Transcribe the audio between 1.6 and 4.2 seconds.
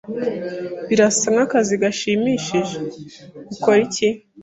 gashimishije. Ukora iki?